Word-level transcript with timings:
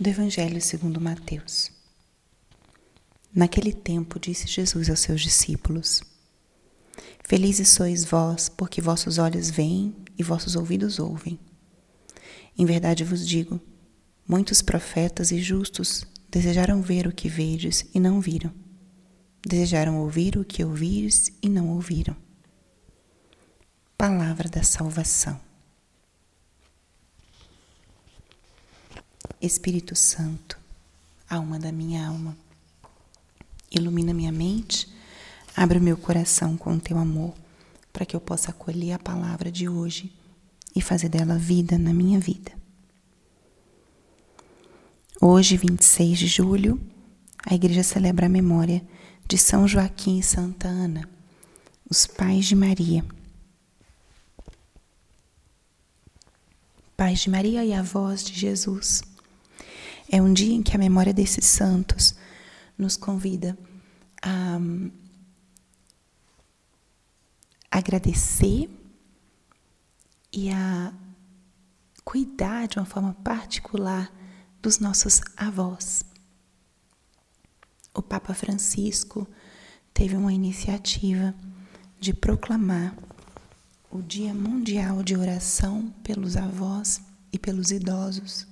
do 0.00 0.08
Evangelho 0.08 0.62
segundo 0.62 0.98
Mateus. 0.98 1.70
Naquele 3.34 3.70
tempo 3.70 4.18
disse 4.18 4.46
Jesus 4.46 4.88
aos 4.88 5.00
seus 5.00 5.20
discípulos: 5.20 6.02
Felizes 7.22 7.68
sois 7.68 8.02
vós, 8.02 8.48
porque 8.48 8.80
vossos 8.80 9.18
olhos 9.18 9.50
veem 9.50 9.94
e 10.18 10.22
vossos 10.22 10.56
ouvidos 10.56 10.98
ouvem. 10.98 11.38
Em 12.56 12.64
verdade 12.64 13.04
vos 13.04 13.28
digo, 13.28 13.60
muitos 14.26 14.62
profetas 14.62 15.30
e 15.32 15.38
justos 15.38 16.06
desejaram 16.30 16.80
ver 16.80 17.06
o 17.06 17.12
que 17.12 17.28
vedes 17.28 17.84
e 17.92 18.00
não 18.00 18.22
viram. 18.22 18.54
Desejaram 19.46 19.98
ouvir 20.00 20.38
o 20.38 20.44
que 20.46 20.64
ouvires 20.64 21.30
e 21.42 21.48
não 21.50 21.68
ouviram. 21.68 22.16
Palavra 23.98 24.48
da 24.48 24.62
salvação. 24.62 25.49
Espírito 29.40 29.96
Santo, 29.96 30.58
alma 31.28 31.58
da 31.58 31.72
minha 31.72 32.06
alma, 32.06 32.36
ilumina 33.70 34.12
minha 34.12 34.30
mente, 34.30 34.86
abre 35.56 35.78
o 35.78 35.82
meu 35.82 35.96
coração 35.96 36.58
com 36.58 36.74
o 36.74 36.80
teu 36.80 36.98
amor, 36.98 37.32
para 37.90 38.04
que 38.04 38.14
eu 38.14 38.20
possa 38.20 38.50
acolher 38.50 38.92
a 38.92 38.98
palavra 38.98 39.50
de 39.50 39.66
hoje 39.66 40.12
e 40.76 40.82
fazer 40.82 41.08
dela 41.08 41.38
vida 41.38 41.78
na 41.78 41.94
minha 41.94 42.20
vida. 42.20 42.52
Hoje, 45.18 45.56
26 45.56 46.18
de 46.18 46.26
julho, 46.26 46.78
a 47.46 47.54
igreja 47.54 47.82
celebra 47.82 48.26
a 48.26 48.28
memória 48.28 48.82
de 49.26 49.38
São 49.38 49.66
Joaquim 49.66 50.18
e 50.18 50.22
Santa 50.22 50.68
Ana, 50.68 51.08
os 51.88 52.06
pais 52.06 52.44
de 52.44 52.54
Maria. 52.54 53.02
Pais 56.94 57.20
de 57.20 57.30
Maria 57.30 57.64
e 57.64 57.72
avós 57.72 58.22
de 58.22 58.34
Jesus. 58.34 59.09
É 60.12 60.20
um 60.20 60.32
dia 60.32 60.52
em 60.52 60.60
que 60.60 60.74
a 60.74 60.78
memória 60.78 61.14
desses 61.14 61.46
santos 61.46 62.16
nos 62.76 62.96
convida 62.96 63.56
a 64.20 64.58
agradecer 67.70 68.68
e 70.32 70.50
a 70.50 70.92
cuidar 72.04 72.66
de 72.66 72.78
uma 72.80 72.84
forma 72.84 73.14
particular 73.22 74.12
dos 74.60 74.80
nossos 74.80 75.20
avós. 75.36 76.04
O 77.94 78.02
Papa 78.02 78.34
Francisco 78.34 79.28
teve 79.94 80.16
uma 80.16 80.32
iniciativa 80.32 81.32
de 82.00 82.12
proclamar 82.12 82.98
o 83.88 84.02
Dia 84.02 84.34
Mundial 84.34 85.04
de 85.04 85.16
Oração 85.16 85.94
pelos 86.02 86.36
avós 86.36 87.00
e 87.32 87.38
pelos 87.38 87.70
idosos 87.70 88.49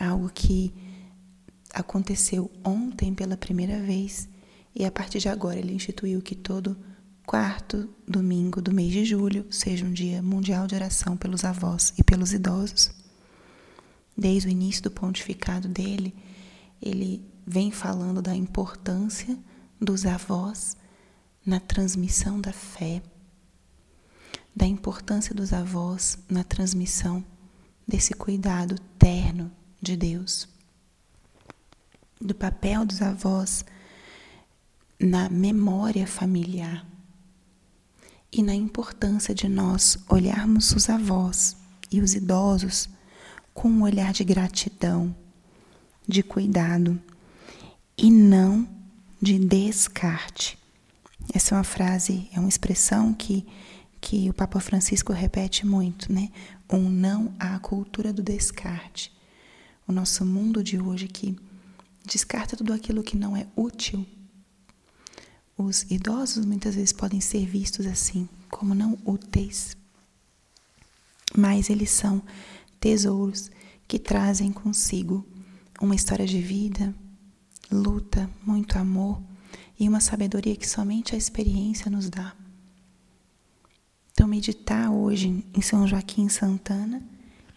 algo 0.00 0.30
que 0.30 0.72
aconteceu 1.72 2.50
ontem 2.64 3.14
pela 3.14 3.36
primeira 3.36 3.80
vez 3.80 4.28
e 4.74 4.84
a 4.84 4.90
partir 4.90 5.18
de 5.18 5.28
agora 5.28 5.58
ele 5.58 5.74
instituiu 5.74 6.22
que 6.22 6.34
todo 6.34 6.76
quarto 7.26 7.88
domingo 8.08 8.60
do 8.60 8.72
mês 8.72 8.92
de 8.92 9.04
julho 9.04 9.46
seja 9.50 9.84
um 9.84 9.92
dia 9.92 10.22
mundial 10.22 10.66
de 10.66 10.74
oração 10.74 11.16
pelos 11.16 11.44
avós 11.44 11.92
e 11.96 12.02
pelos 12.02 12.32
idosos. 12.32 12.90
Desde 14.16 14.48
o 14.48 14.50
início 14.50 14.82
do 14.82 14.90
pontificado 14.90 15.68
dele, 15.68 16.14
ele 16.82 17.24
vem 17.46 17.70
falando 17.70 18.20
da 18.20 18.34
importância 18.34 19.38
dos 19.80 20.04
avós 20.06 20.76
na 21.44 21.60
transmissão 21.60 22.40
da 22.40 22.52
fé, 22.52 23.02
da 24.54 24.66
importância 24.66 25.34
dos 25.34 25.52
avós 25.52 26.18
na 26.28 26.42
transmissão 26.42 27.24
desse 27.86 28.12
cuidado 28.14 28.76
terno 28.98 29.50
de 29.80 29.96
Deus, 29.96 30.46
do 32.20 32.34
papel 32.34 32.84
dos 32.84 33.00
avós 33.00 33.64
na 34.98 35.30
memória 35.30 36.06
familiar 36.06 36.86
e 38.30 38.42
na 38.42 38.54
importância 38.54 39.34
de 39.34 39.48
nós 39.48 39.98
olharmos 40.08 40.72
os 40.72 40.90
avós 40.90 41.56
e 41.90 42.00
os 42.00 42.14
idosos 42.14 42.88
com 43.54 43.68
um 43.68 43.82
olhar 43.82 44.12
de 44.12 44.22
gratidão, 44.22 45.14
de 46.06 46.22
cuidado 46.22 47.00
e 47.96 48.10
não 48.10 48.68
de 49.20 49.38
descarte. 49.38 50.58
Essa 51.32 51.54
é 51.54 51.58
uma 51.58 51.64
frase, 51.64 52.28
é 52.32 52.38
uma 52.38 52.48
expressão 52.48 53.14
que, 53.14 53.46
que 54.00 54.28
o 54.28 54.34
Papa 54.34 54.60
Francisco 54.60 55.12
repete 55.12 55.66
muito, 55.66 56.12
né? 56.12 56.30
Um 56.70 56.88
não 56.88 57.34
à 57.38 57.58
cultura 57.58 58.12
do 58.12 58.22
descarte 58.22 59.12
o 59.90 59.92
nosso 59.92 60.24
mundo 60.24 60.62
de 60.62 60.80
hoje 60.80 61.08
que 61.08 61.36
descarta 62.04 62.56
tudo 62.56 62.72
aquilo 62.72 63.02
que 63.02 63.16
não 63.16 63.36
é 63.36 63.46
útil. 63.56 64.06
Os 65.58 65.82
idosos 65.90 66.44
muitas 66.46 66.76
vezes 66.76 66.92
podem 66.92 67.20
ser 67.20 67.44
vistos 67.44 67.86
assim, 67.86 68.28
como 68.48 68.74
não 68.74 68.96
úteis, 69.04 69.76
mas 71.36 71.68
eles 71.68 71.90
são 71.90 72.22
tesouros 72.78 73.50
que 73.86 73.98
trazem 73.98 74.52
consigo 74.52 75.26
uma 75.80 75.94
história 75.94 76.26
de 76.26 76.40
vida, 76.40 76.94
luta, 77.70 78.30
muito 78.46 78.78
amor 78.78 79.20
e 79.78 79.88
uma 79.88 80.00
sabedoria 80.00 80.54
que 80.54 80.68
somente 80.68 81.14
a 81.14 81.18
experiência 81.18 81.90
nos 81.90 82.08
dá. 82.08 82.34
Então, 84.12 84.28
meditar 84.28 84.90
hoje 84.90 85.44
em 85.52 85.60
São 85.60 85.86
Joaquim 85.86 86.28
Santana 86.28 87.02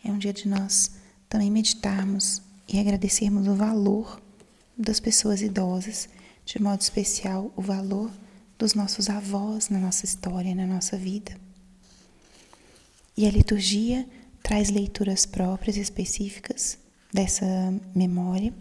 é 0.04 0.12
um 0.12 0.18
dia 0.18 0.34
de 0.34 0.48
nós 0.48 1.03
também 1.34 1.50
meditarmos 1.50 2.44
e 2.68 2.80
agradecermos 2.80 3.48
o 3.48 3.56
valor 3.56 4.22
das 4.78 5.00
pessoas 5.00 5.42
idosas, 5.42 6.08
de 6.46 6.62
modo 6.62 6.80
especial 6.80 7.52
o 7.56 7.62
valor 7.62 8.12
dos 8.56 8.76
nossos 8.76 9.10
avós 9.10 9.68
na 9.68 9.80
nossa 9.80 10.06
história, 10.06 10.54
na 10.54 10.68
nossa 10.68 10.96
vida. 10.96 11.36
E 13.18 13.26
a 13.26 13.32
liturgia 13.32 14.08
traz 14.44 14.70
leituras 14.70 15.26
próprias 15.26 15.76
e 15.76 15.80
específicas 15.80 16.78
dessa 17.12 17.48
memória. 17.96 18.54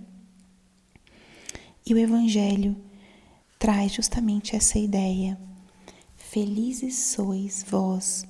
E 1.84 1.92
o 1.92 1.98
Evangelho 1.98 2.74
traz 3.58 3.92
justamente 3.92 4.56
essa 4.56 4.78
ideia: 4.78 5.38
Felizes 6.16 6.96
sois 6.96 7.62
vós, 7.68 8.24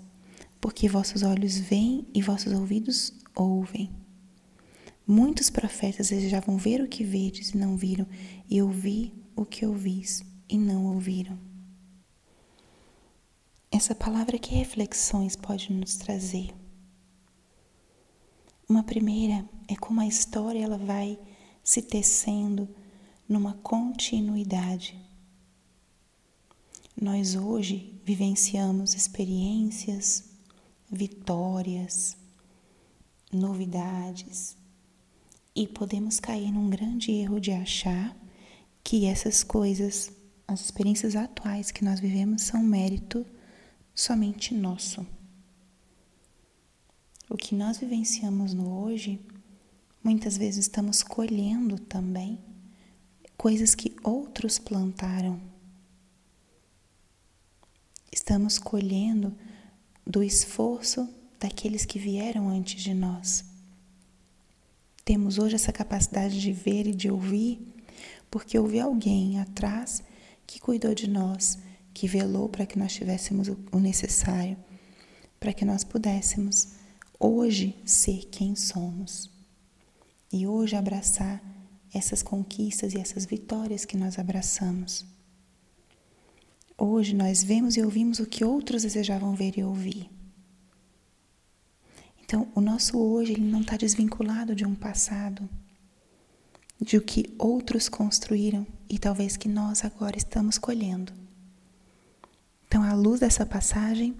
porque 0.60 0.88
vossos 0.88 1.22
olhos 1.22 1.56
veem 1.58 2.04
e 2.12 2.20
vossos 2.20 2.52
ouvidos 2.52 3.12
ouvem. 3.36 4.01
Muitos 5.06 5.50
profetas 5.50 6.10
desejavam 6.10 6.56
ver 6.56 6.80
o 6.80 6.88
que 6.88 7.02
vedes 7.02 7.50
e 7.50 7.56
não 7.56 7.76
viram, 7.76 8.06
e 8.48 8.62
ouvir 8.62 9.12
o 9.34 9.44
que 9.44 9.66
ouvis 9.66 10.22
e 10.48 10.56
não 10.56 10.86
ouviram. 10.86 11.38
Essa 13.70 13.94
palavra, 13.94 14.38
que 14.38 14.54
reflexões 14.54 15.34
pode 15.34 15.72
nos 15.72 15.96
trazer? 15.96 16.54
Uma 18.68 18.82
primeira 18.82 19.48
é 19.66 19.74
como 19.74 20.00
a 20.00 20.06
história 20.06 20.62
ela 20.62 20.78
vai 20.78 21.18
se 21.64 21.82
tecendo 21.82 22.68
numa 23.28 23.54
continuidade. 23.54 24.98
Nós 27.00 27.34
hoje 27.34 28.00
vivenciamos 28.04 28.94
experiências, 28.94 30.24
vitórias, 30.90 32.16
novidades, 33.32 34.56
e 35.54 35.66
podemos 35.66 36.18
cair 36.18 36.50
num 36.50 36.70
grande 36.70 37.10
erro 37.12 37.40
de 37.40 37.50
achar 37.52 38.16
que 38.82 39.06
essas 39.06 39.44
coisas, 39.44 40.10
as 40.48 40.60
experiências 40.60 41.14
atuais 41.14 41.70
que 41.70 41.84
nós 41.84 42.00
vivemos, 42.00 42.42
são 42.42 42.62
mérito 42.62 43.24
somente 43.94 44.54
nosso. 44.54 45.06
O 47.28 47.36
que 47.36 47.54
nós 47.54 47.78
vivenciamos 47.78 48.52
no 48.52 48.82
hoje, 48.82 49.20
muitas 50.02 50.36
vezes 50.36 50.66
estamos 50.66 51.02
colhendo 51.02 51.78
também 51.78 52.38
coisas 53.36 53.74
que 53.74 53.94
outros 54.02 54.58
plantaram. 54.58 55.40
Estamos 58.10 58.58
colhendo 58.58 59.34
do 60.06 60.22
esforço 60.22 61.08
daqueles 61.40 61.84
que 61.84 61.98
vieram 61.98 62.48
antes 62.48 62.82
de 62.82 62.92
nós. 62.92 63.51
Temos 65.04 65.38
hoje 65.38 65.56
essa 65.56 65.72
capacidade 65.72 66.40
de 66.40 66.52
ver 66.52 66.86
e 66.86 66.94
de 66.94 67.10
ouvir, 67.10 67.60
porque 68.30 68.58
houve 68.58 68.78
alguém 68.78 69.40
atrás 69.40 70.02
que 70.46 70.60
cuidou 70.60 70.94
de 70.94 71.08
nós, 71.08 71.58
que 71.92 72.06
velou 72.06 72.48
para 72.48 72.66
que 72.66 72.78
nós 72.78 72.92
tivéssemos 72.92 73.48
o 73.48 73.78
necessário, 73.78 74.56
para 75.40 75.52
que 75.52 75.64
nós 75.64 75.82
pudéssemos 75.82 76.68
hoje 77.18 77.74
ser 77.84 78.26
quem 78.30 78.54
somos 78.54 79.30
e 80.32 80.46
hoje 80.46 80.76
abraçar 80.76 81.42
essas 81.92 82.22
conquistas 82.22 82.94
e 82.94 82.98
essas 82.98 83.26
vitórias 83.26 83.84
que 83.84 83.96
nós 83.96 84.18
abraçamos. 84.18 85.04
Hoje 86.78 87.14
nós 87.14 87.42
vemos 87.42 87.76
e 87.76 87.82
ouvimos 87.82 88.18
o 88.18 88.26
que 88.26 88.44
outros 88.44 88.82
desejavam 88.82 89.34
ver 89.34 89.58
e 89.58 89.62
ouvir. 89.62 90.10
O 92.54 92.60
nosso 92.60 92.98
hoje 92.98 93.32
ele 93.32 93.50
não 93.50 93.62
está 93.62 93.78
desvinculado 93.78 94.54
de 94.54 94.66
um 94.66 94.74
passado, 94.74 95.48
de 96.78 96.98
o 96.98 97.02
que 97.02 97.34
outros 97.38 97.88
construíram 97.88 98.66
e 98.90 98.98
talvez 98.98 99.38
que 99.38 99.48
nós 99.48 99.84
agora 99.84 100.18
estamos 100.18 100.58
colhendo. 100.58 101.14
Então, 102.66 102.82
à 102.82 102.92
luz 102.92 103.20
dessa 103.20 103.46
passagem, 103.46 104.14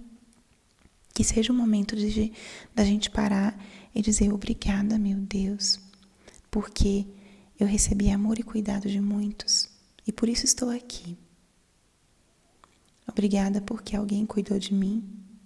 que 1.12 1.22
seja 1.22 1.52
o 1.52 1.56
momento 1.56 1.94
de 1.94 2.32
da 2.74 2.84
gente 2.84 3.10
parar 3.10 3.58
e 3.94 4.00
dizer 4.00 4.32
obrigada, 4.32 4.98
meu 4.98 5.18
Deus, 5.18 5.78
porque 6.50 7.06
eu 7.60 7.66
recebi 7.66 8.10
amor 8.10 8.38
e 8.38 8.42
cuidado 8.42 8.88
de 8.88 9.00
muitos 9.00 9.68
e 10.06 10.12
por 10.12 10.28
isso 10.28 10.46
estou 10.46 10.70
aqui. 10.70 11.18
Obrigada 13.06 13.60
porque 13.60 13.94
alguém 13.94 14.24
cuidou 14.24 14.58
de 14.58 14.72
mim, 14.72 15.04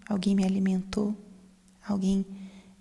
alguém 0.09 0.37
me 0.37 0.45
alimentou, 0.45 1.17
alguém 1.85 2.25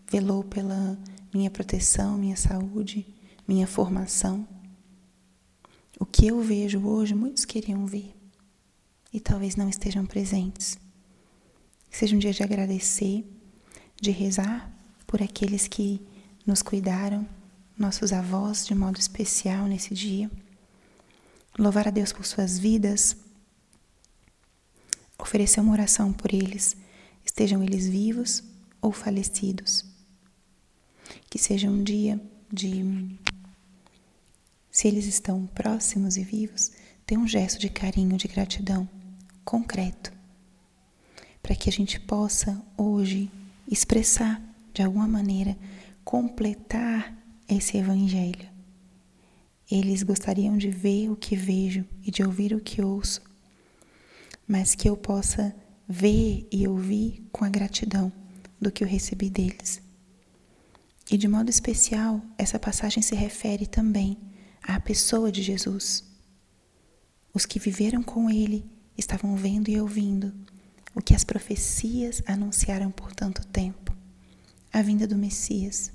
velou 0.10 0.44
pela 0.44 0.98
minha 1.34 1.50
proteção, 1.50 2.18
minha 2.18 2.38
saúde, 2.38 3.06
minha 3.48 3.68
formação. 3.68 4.48
O 6.00 6.06
que 6.06 6.28
eu 6.28 6.42
vejo 6.42 6.86
hoje, 6.86 7.16
muitos 7.16 7.46
queriam 7.46 7.86
ver 7.86 8.16
e 9.16 9.20
talvez 9.20 9.56
não 9.56 9.70
estejam 9.70 10.06
presentes. 10.06 10.78
Seja 11.90 12.16
um 12.16 12.20
dia 12.20 12.34
de 12.34 12.44
agradecer, 12.44 13.26
de 13.96 14.12
rezar 14.12 14.70
por 15.08 15.24
aqueles 15.24 15.68
que 15.68 16.06
nos 16.46 16.62
cuidaram, 16.62 17.26
nossos 17.78 18.12
avós 18.12 18.66
de 18.66 18.76
modo 18.76 19.00
especial 19.00 19.68
nesse 19.68 19.94
dia. 19.94 20.30
Louvar 21.58 21.88
a 21.88 21.92
Deus 21.92 22.12
por 22.12 22.26
suas 22.26 22.60
vidas, 22.60 23.16
oferecer 25.18 25.62
uma 25.62 25.72
oração 25.72 26.12
por 26.12 26.34
eles, 26.34 26.76
estejam 27.24 27.64
eles 27.64 27.88
vivos 27.88 28.44
ou 28.82 28.92
falecidos. 28.92 29.95
Que 31.30 31.38
seja 31.38 31.70
um 31.70 31.84
dia 31.84 32.20
de, 32.52 33.18
se 34.72 34.88
eles 34.88 35.06
estão 35.06 35.46
próximos 35.48 36.18
e 36.18 36.24
vivos, 36.24 36.72
ter 37.06 37.18
um 37.18 37.28
gesto 37.28 37.60
de 37.60 37.70
carinho, 37.70 38.18
de 38.18 38.28
gratidão 38.28 38.88
concreto, 39.44 40.12
para 41.42 41.56
que 41.56 41.70
a 41.70 41.72
gente 41.72 42.00
possa 42.00 42.62
hoje 42.78 43.32
expressar 43.68 44.42
de 44.74 44.82
alguma 44.82 45.08
maneira, 45.08 45.58
completar 46.04 47.18
esse 47.48 47.78
evangelho. 47.78 48.50
Eles 49.72 50.04
gostariam 50.04 50.58
de 50.58 50.70
ver 50.70 51.10
o 51.10 51.16
que 51.16 51.36
vejo 51.36 51.86
e 52.04 52.12
de 52.12 52.24
ouvir 52.24 52.54
o 52.54 52.60
que 52.60 52.82
ouço, 52.82 53.22
mas 54.46 54.76
que 54.76 54.90
eu 54.90 54.98
possa 54.98 55.56
ver 55.88 56.48
e 56.52 56.68
ouvir 56.68 57.26
com 57.32 57.46
a 57.46 57.50
gratidão 57.50 58.12
do 58.60 58.72
que 58.72 58.84
eu 58.84 58.88
recebi 58.88 59.30
deles. 59.30 59.82
E 61.10 61.18
de 61.18 61.28
modo 61.28 61.50
especial, 61.50 62.22
essa 62.38 62.58
passagem 62.58 63.04
se 63.04 63.14
refere 63.14 63.68
também 63.68 64.18
à 64.62 64.80
pessoa 64.80 65.32
de 65.32 65.44
Jesus. 65.44 66.04
Os 67.34 67.46
que 67.46 67.60
viveram 67.60 68.02
com 68.02 68.30
ele 68.30 68.66
estavam 68.98 69.36
vendo 69.36 69.70
e 69.70 69.80
ouvindo 69.80 70.34
o 70.96 71.02
que 71.02 71.14
as 71.14 71.24
profecias 71.24 72.24
anunciaram 72.26 72.90
por 72.90 73.14
tanto 73.14 73.46
tempo 73.48 73.96
a 74.72 74.82
vinda 74.82 75.08
do 75.08 75.18
Messias. 75.18 75.92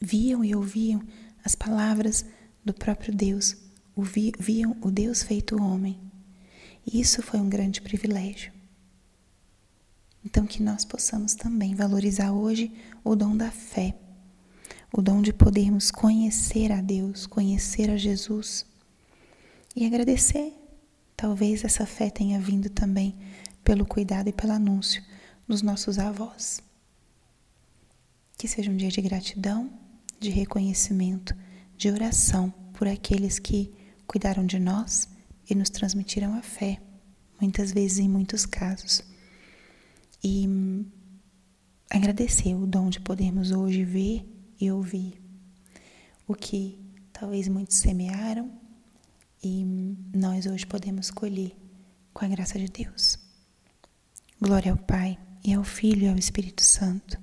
Viam 0.00 0.44
e 0.44 0.54
ouviam 0.54 1.00
as 1.44 1.54
palavras 1.54 2.24
do 2.64 2.74
próprio 2.74 3.14
Deus, 3.14 3.56
viam 4.38 4.76
o 4.80 4.90
Deus 4.90 5.22
feito 5.22 5.62
homem. 5.62 6.00
E 6.84 7.00
isso 7.00 7.22
foi 7.22 7.38
um 7.38 7.48
grande 7.48 7.80
privilégio. 7.80 8.55
Então, 10.26 10.44
que 10.44 10.60
nós 10.60 10.84
possamos 10.84 11.36
também 11.36 11.76
valorizar 11.76 12.32
hoje 12.32 12.72
o 13.04 13.14
dom 13.14 13.36
da 13.36 13.48
fé, 13.48 13.94
o 14.92 15.00
dom 15.00 15.22
de 15.22 15.32
podermos 15.32 15.92
conhecer 15.92 16.72
a 16.72 16.80
Deus, 16.80 17.28
conhecer 17.28 17.88
a 17.88 17.96
Jesus 17.96 18.66
e 19.76 19.86
agradecer. 19.86 20.52
Talvez 21.16 21.62
essa 21.62 21.86
fé 21.86 22.10
tenha 22.10 22.40
vindo 22.40 22.68
também 22.68 23.14
pelo 23.62 23.86
cuidado 23.86 24.28
e 24.28 24.32
pelo 24.32 24.52
anúncio 24.52 25.00
dos 25.46 25.62
nossos 25.62 25.96
avós. 25.96 26.60
Que 28.36 28.48
seja 28.48 28.68
um 28.68 28.76
dia 28.76 28.90
de 28.90 29.00
gratidão, 29.00 29.70
de 30.18 30.30
reconhecimento, 30.30 31.36
de 31.76 31.88
oração 31.88 32.52
por 32.72 32.88
aqueles 32.88 33.38
que 33.38 33.72
cuidaram 34.08 34.44
de 34.44 34.58
nós 34.58 35.08
e 35.48 35.54
nos 35.54 35.70
transmitiram 35.70 36.34
a 36.34 36.42
fé, 36.42 36.82
muitas 37.40 37.70
vezes 37.70 37.98
em 37.98 38.08
muitos 38.08 38.44
casos 38.44 39.04
e 40.28 40.84
agradecer 41.88 42.52
o 42.56 42.66
dom 42.66 42.90
de 42.90 42.98
podermos 42.98 43.52
hoje 43.52 43.84
ver 43.84 44.28
e 44.60 44.72
ouvir 44.72 45.22
o 46.26 46.34
que 46.34 46.80
talvez 47.12 47.46
muitos 47.46 47.76
semearam 47.76 48.50
e 49.40 49.64
nós 50.12 50.46
hoje 50.46 50.66
podemos 50.66 51.12
colher 51.12 51.56
com 52.12 52.24
a 52.24 52.28
graça 52.28 52.58
de 52.58 52.66
Deus. 52.66 53.16
Glória 54.40 54.72
ao 54.72 54.78
Pai 54.78 55.16
e 55.44 55.54
ao 55.54 55.62
Filho 55.62 56.06
e 56.06 56.08
ao 56.08 56.16
Espírito 56.16 56.64
Santo, 56.64 57.20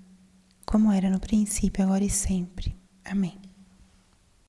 como 0.66 0.90
era 0.90 1.10
no 1.10 1.20
princípio, 1.20 1.84
agora 1.84 2.06
e 2.06 2.10
sempre. 2.10 2.74
Amém. 3.04 3.43